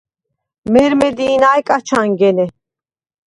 [0.73, 2.45] მე̄რმე დი̄ნაჲ კაჩ ანგენე.